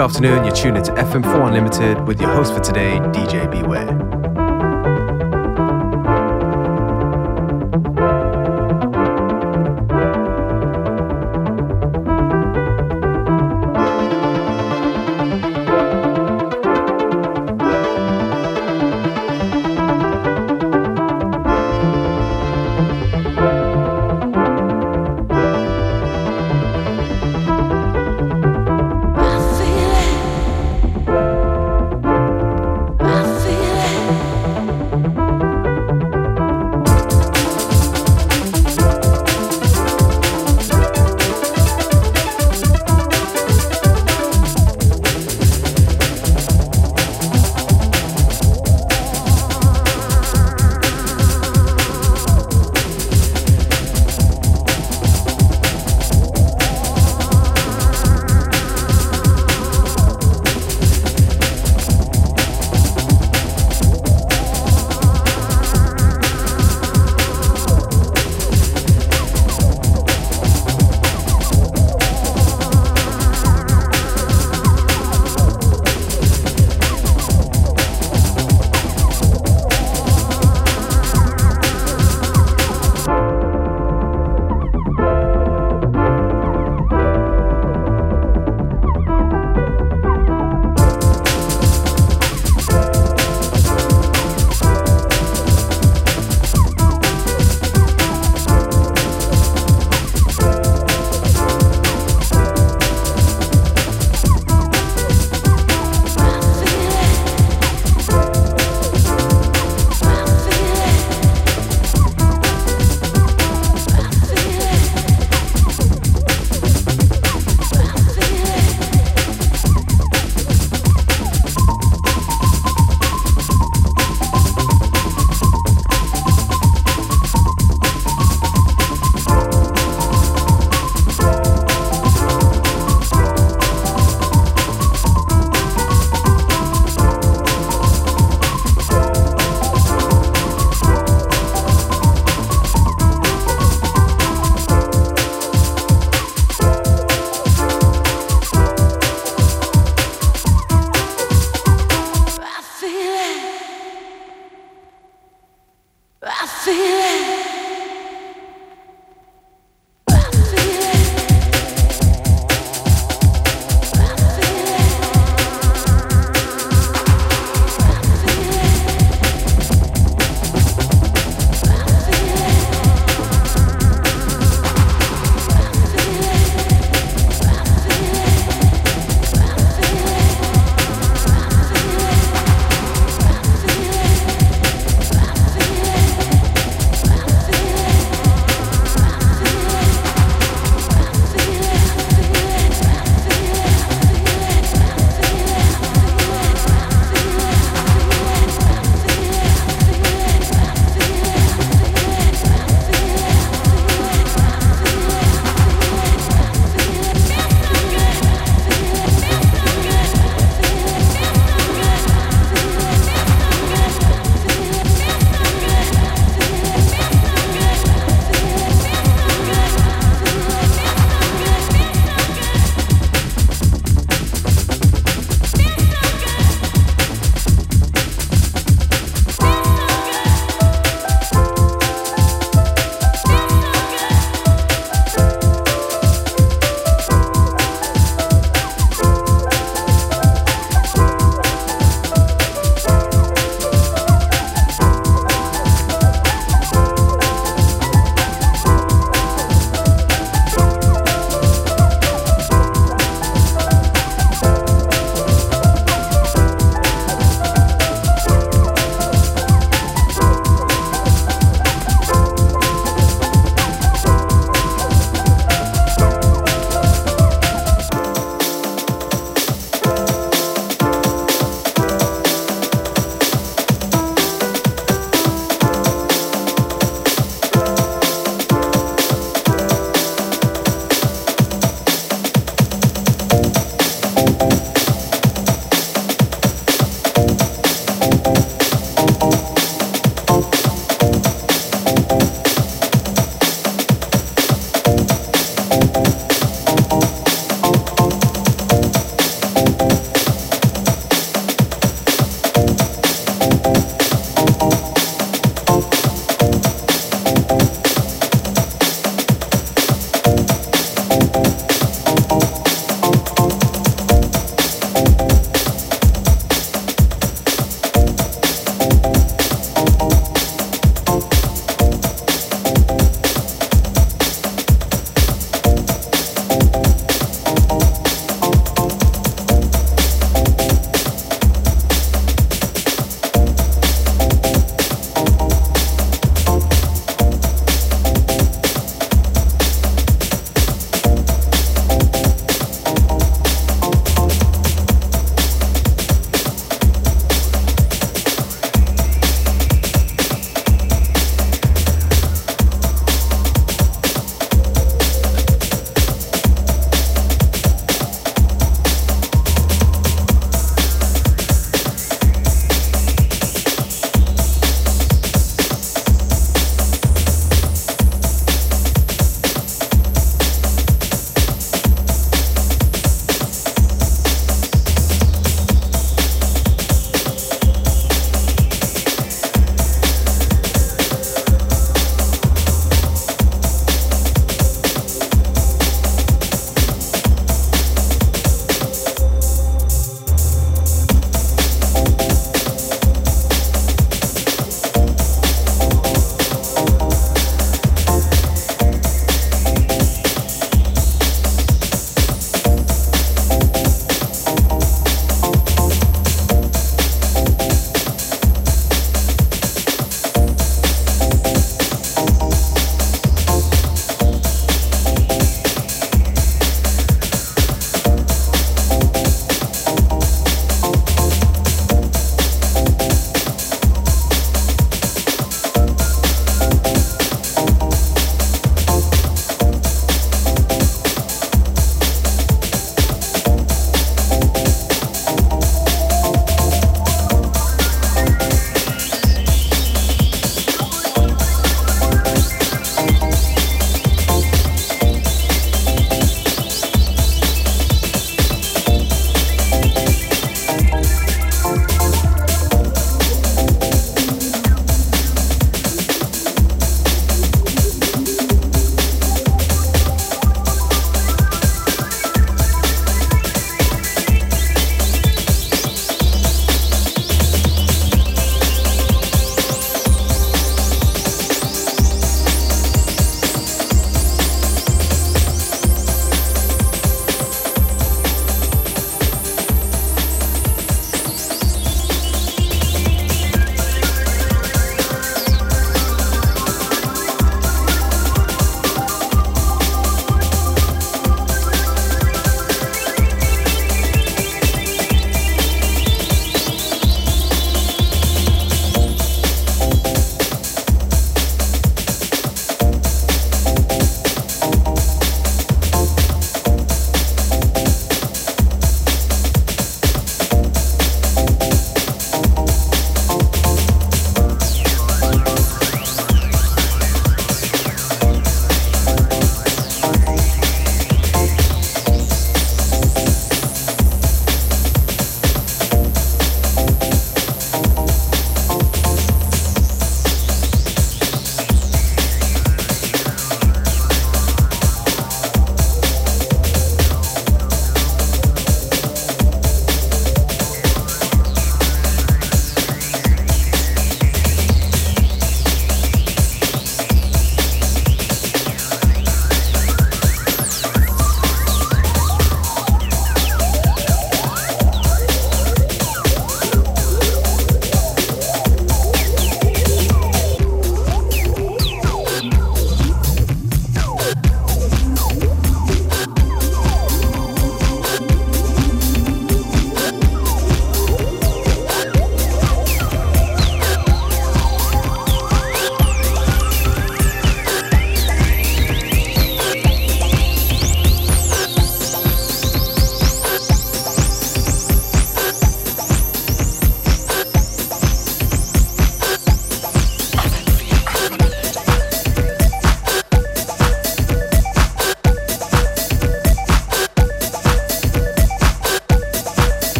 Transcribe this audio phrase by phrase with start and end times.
[0.00, 4.29] Good afternoon, you're tuned into FM4 Unlimited with your host for today, DJ Beware.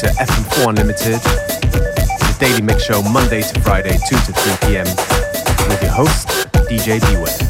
[0.00, 4.86] To FM4 Unlimited, the daily mix show Monday to Friday, 2 to 3 p.m.
[5.68, 6.28] with your host,
[6.70, 7.49] DJ Beware.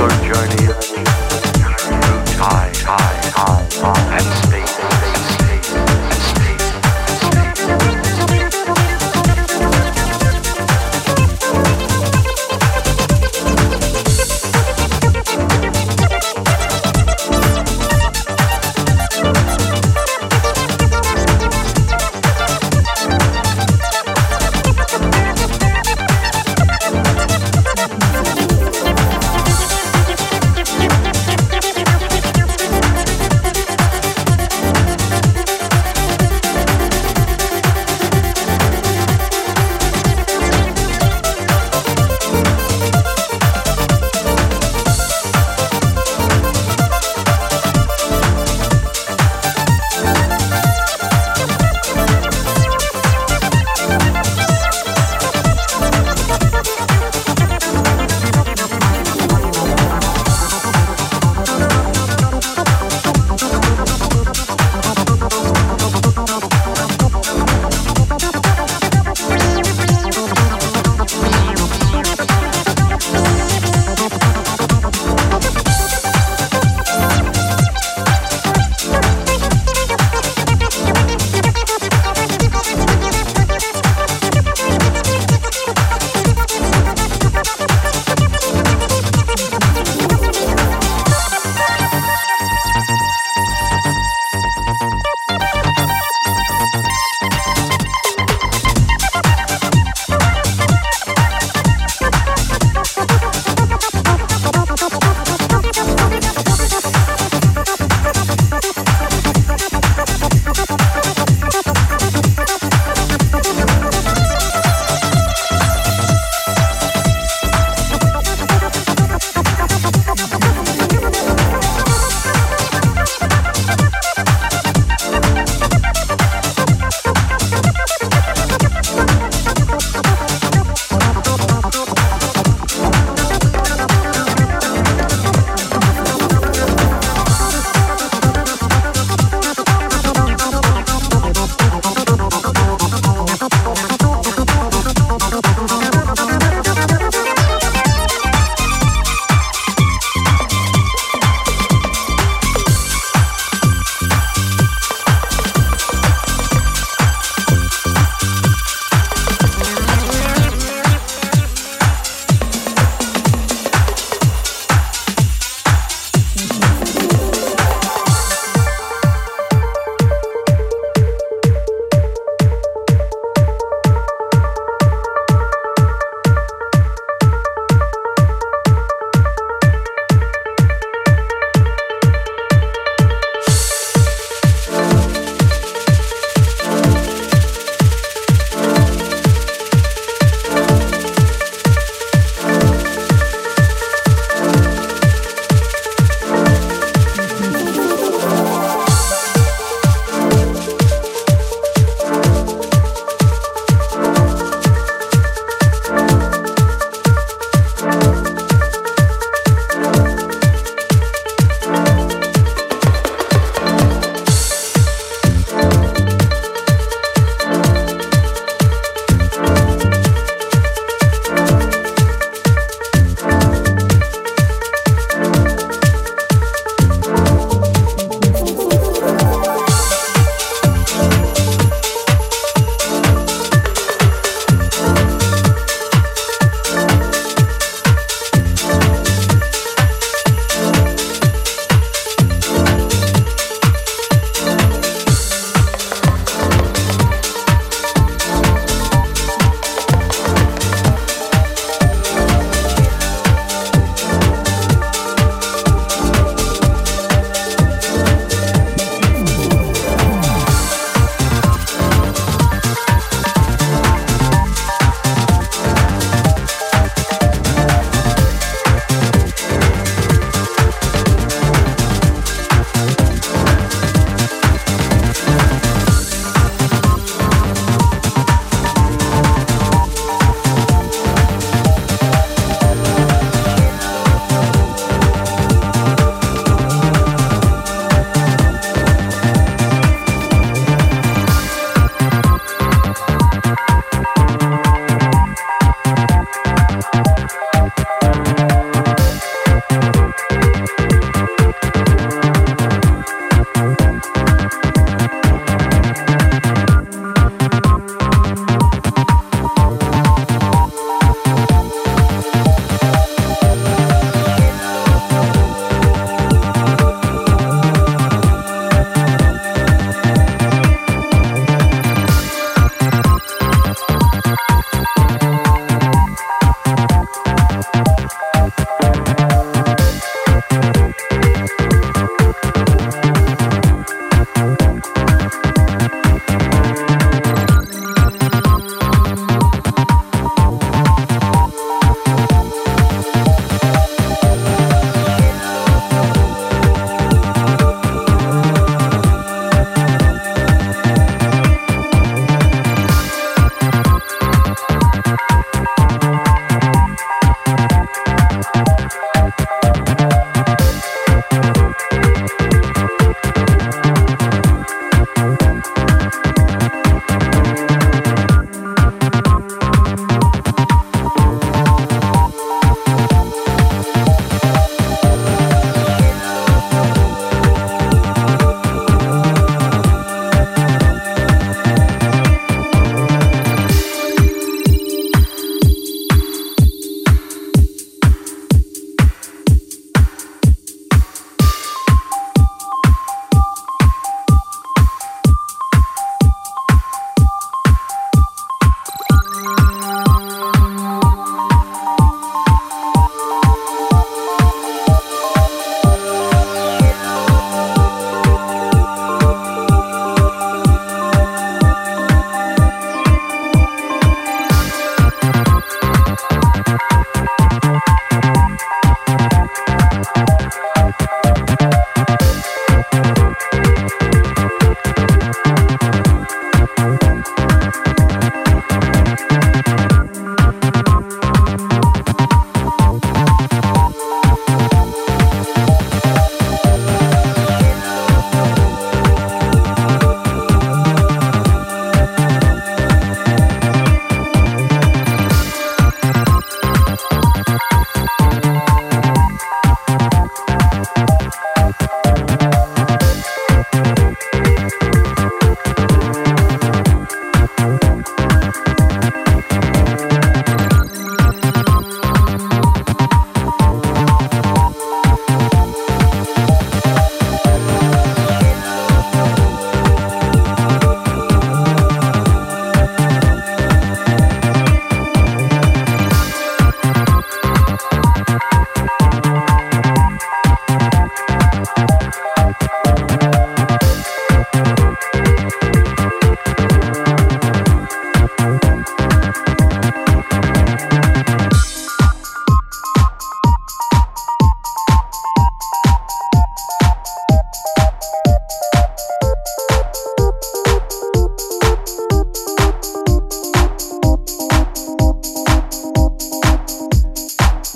[0.00, 0.66] your journey
[1.76, 4.79] through time, time, time, and space.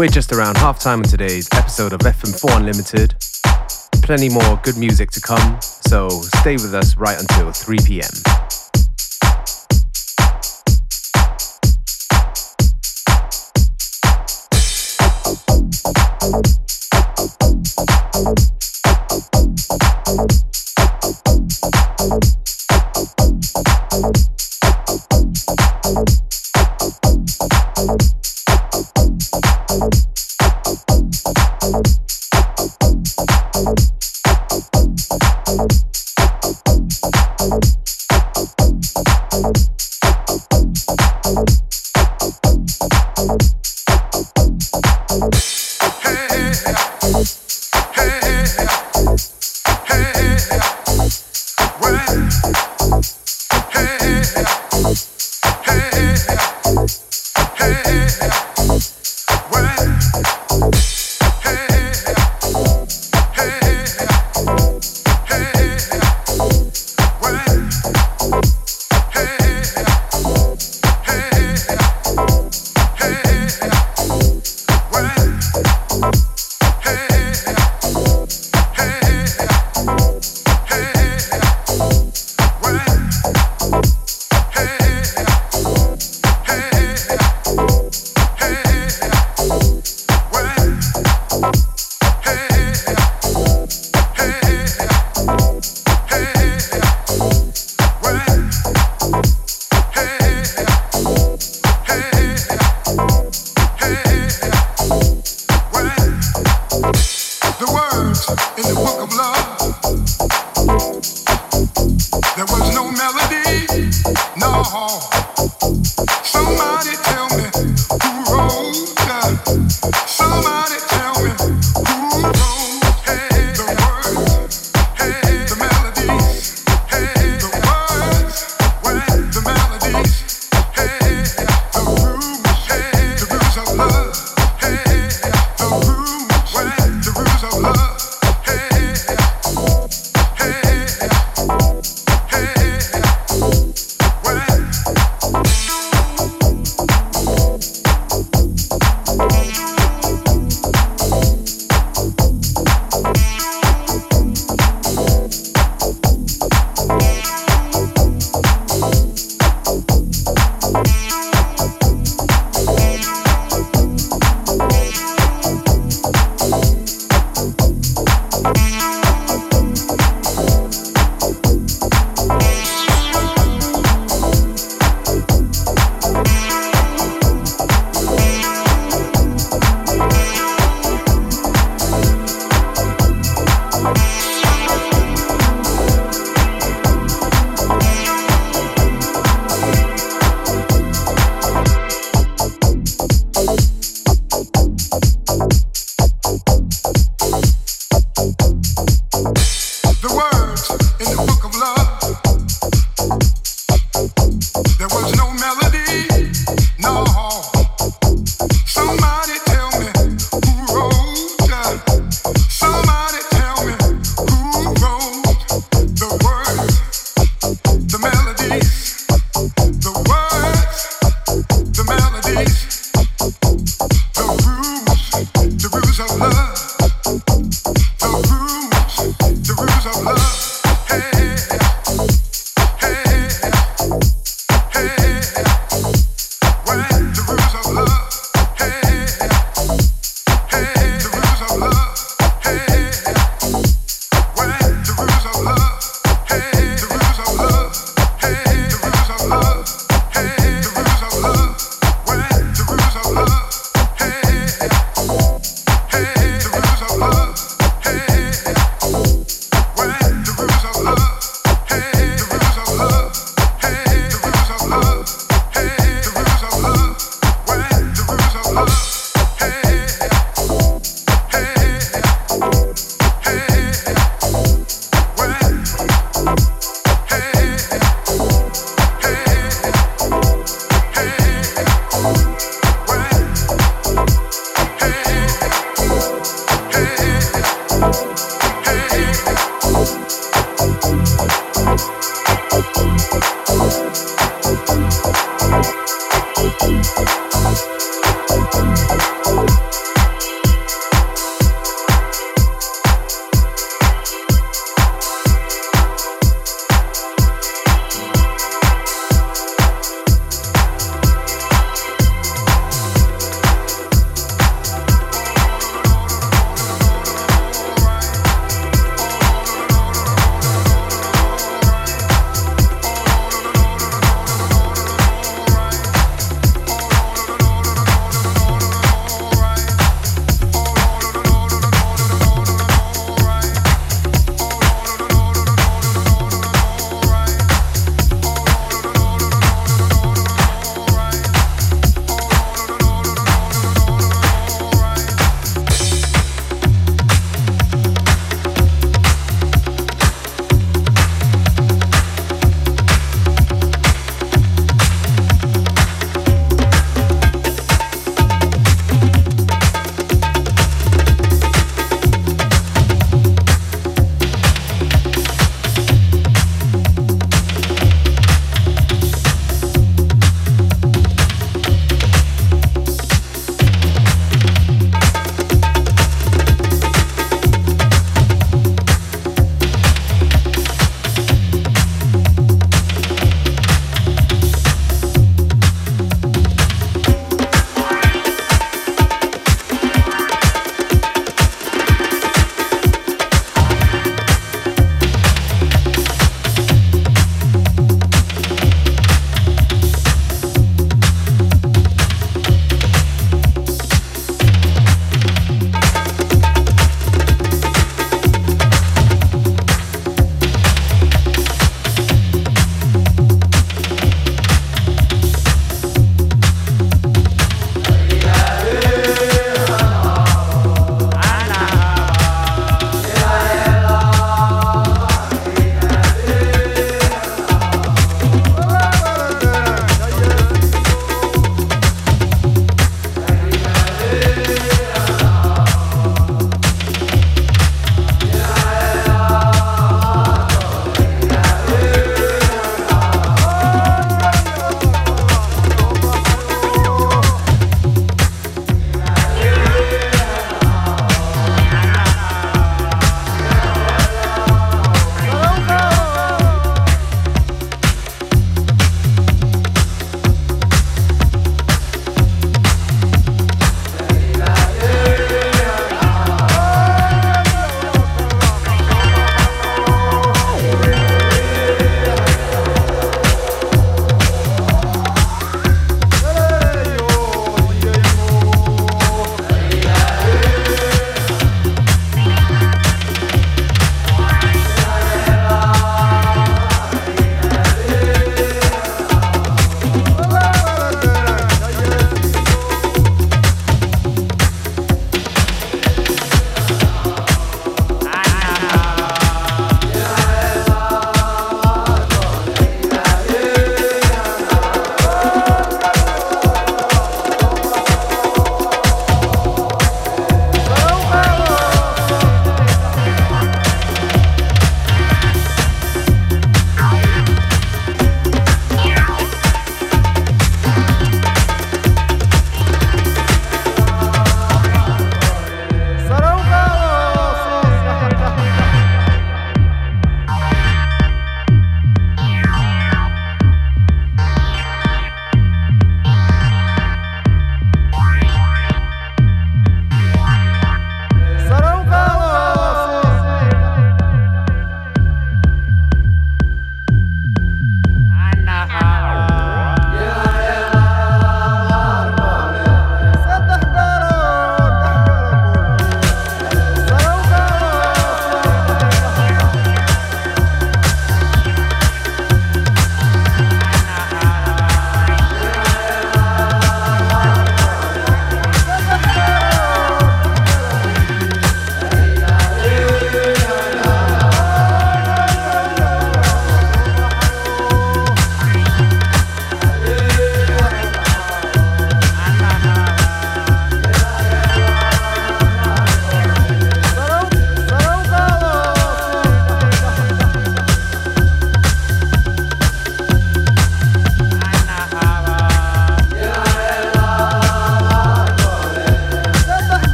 [0.00, 3.14] We're just around half time on today's episode of FM4 Unlimited.
[4.02, 8.39] Plenty more good music to come, so stay with us right until 3 p.m.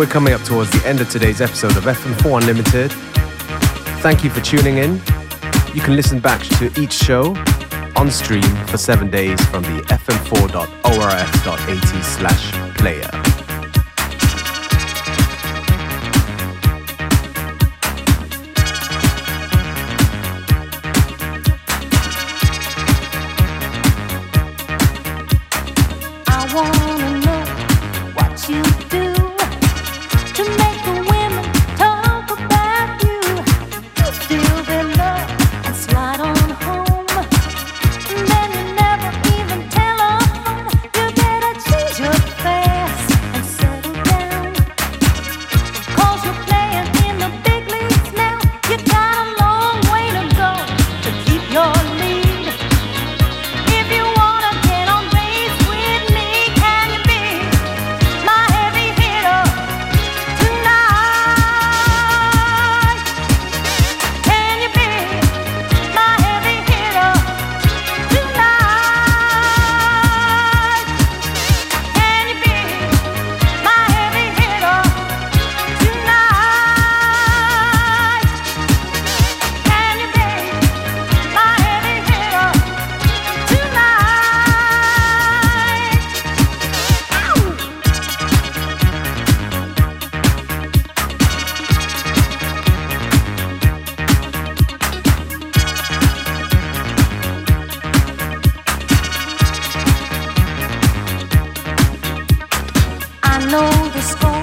[0.00, 2.90] We're coming up towards the end of today's episode of FM4 Unlimited.
[4.00, 4.94] Thank you for tuning in.
[5.74, 7.36] You can listen back to each show
[7.96, 13.39] on stream for seven days from the fm4.orf.at slash player.
[103.50, 104.39] know the score.